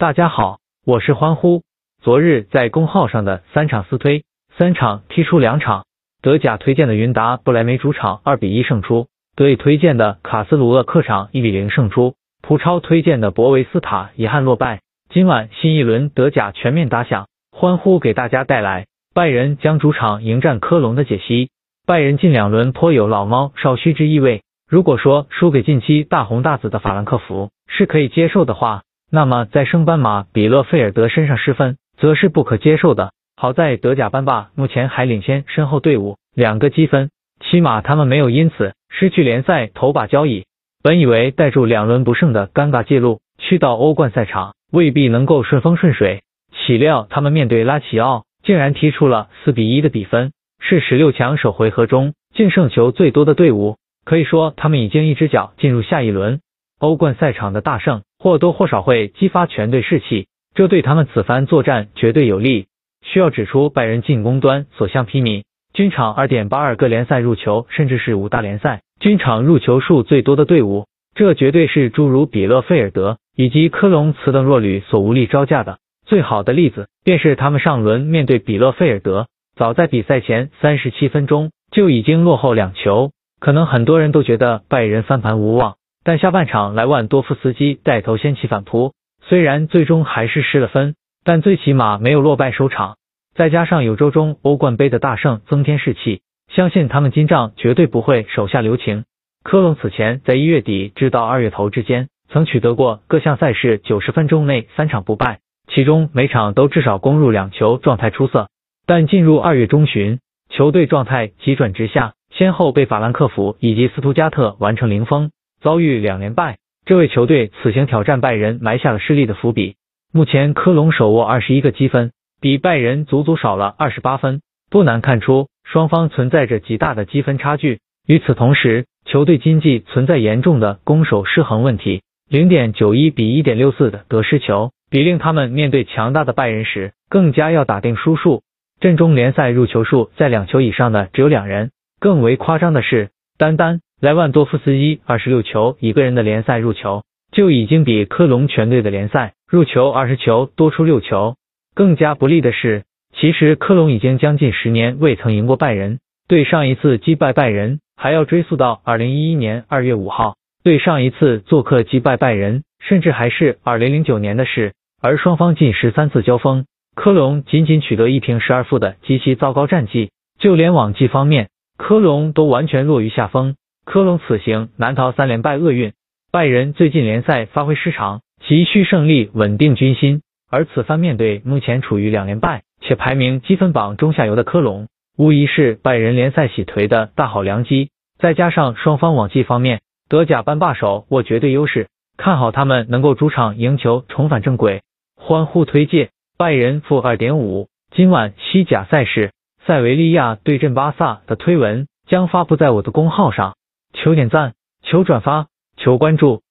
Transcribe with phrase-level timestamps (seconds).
[0.00, 1.60] 大家好，我是欢呼。
[2.00, 4.24] 昨日在公号上的三场四推，
[4.56, 5.84] 三场踢出两场。
[6.22, 14.80] 德甲推荐的云达不莱梅主场二比一胜出，德乙推荐的卡斯卢厄客场一比零胜出，葡超推荐的博维斯塔遗憾落败。
[15.10, 21.50] 今晚新一轮德甲全面打响，欢呼给大家带来拜仁将主场迎战科隆的解析。
[21.86, 28.80] 拜仁近两轮颇有老猫少须之意味，如果说输给近期大红大紫的法兰克福是可以接受的话，
[29.12, 33.12] 那么在升班马比勒费尔德身上失分，则是不可接受的。
[33.36, 40.44] 好在德甲班霸目前还领先身后队伍两个积分，起码他们没有因此失去联赛头把交椅。
[40.82, 46.22] 本以为带住两轮不胜的尴尬记录去到欧冠赛场，未必能够顺风顺水，
[46.52, 56.40] 岂料他们面对拉齐奥，竟然踢出了四比一的比分，是十六强首回合中净胜球最多的队伍，可以说他们已经一只脚进入下一轮。
[56.78, 62.66] 欧冠赛场的大胜或多或少会激发全队士气，这对他们此番作战绝对有利。
[63.02, 75.78] 需要指出，拜仁进攻端所向披靡，均场二点八二个联赛入球，甚至是五大联赛均场入球数最多的队伍，这绝对是诸如比勒费尔德以及科隆此等弱旅所无力招架的。
[76.04, 85.76] 最好的例子便是他们上轮面对比勒费尔德，早在比赛前三十七分钟就已经落后两球，可能很多人都觉得拜仁翻盘无望。
[86.02, 92.96] 但下半场莱万多夫斯基带头掀起反扑，虽然最终还是失了分，但最起码没有落败收场。
[93.34, 99.04] 再加上有周中欧冠杯的大胜增添士气，相信他们今仗绝对不会手下留情。
[99.42, 108.48] 科隆此前在一月底至到二月头之间，曾取得过各项赛事九十分钟内三场不败，其中每场都至少攻入两球，状态出色。
[108.86, 115.30] 但进入二月中旬，球队状态急转直下，先后被法兰克福以及斯图加特完成零封。
[115.60, 119.76] 遭遇两连败，这为球队此行挑战拜仁埋下了失利的伏笔。
[120.12, 127.80] 目前科隆手握二十一个积分，比拜仁足足少了二十八分，不难看出双方存在着极大的积分差距。
[128.06, 138.42] 与此同时，球队经济存在严重的攻守失衡问题，零点九一比一点六四的得失球，比令他们面对强大的拜仁时更加要打定输数。
[138.80, 141.70] 阵中联赛入球数在两球以上的只有两人，
[142.00, 143.80] 更为夸张的是，单单。
[144.00, 151.34] 莱万多夫斯基二十六球一个人的联赛入球就已经比科隆全队的联赛入球二十球多出六球。
[151.74, 152.84] 更加不利的是，
[153.14, 155.98] 其实科隆已经将近十年未曾赢过拜仁。
[156.26, 164.72] 对上一次击败拜仁还要追溯到二零一一年二月五号，对上一次做客击败拜仁甚至还是二零零九年的事。
[165.02, 173.56] 而双方近十三次交锋，科隆仅仅取得一平十二负的极其糟糕战绩，就连往绩方面，科隆都完全落于下风。
[173.90, 175.94] 科隆此行难逃三连败厄运，
[176.30, 180.22] 拜仁最近联赛发挥失常，急需胜利稳定军心。
[180.48, 184.86] 而此番面对目前处于两连败且排名积分榜中下游的科隆，
[185.18, 187.90] 无疑是拜仁联赛洗颓的大好良机。
[188.20, 194.82] 再加上双方往绩方面，德甲班霸手握绝对优势，看好他们能够主场赢球重返正轨。
[195.16, 197.66] 欢呼推介拜仁负二点五。
[197.92, 199.32] 今晚西甲赛事
[199.66, 203.56] 塞维利亚对阵巴萨的推文将发布在我的公号上。
[203.92, 206.42] 求点赞，求转发，求关注。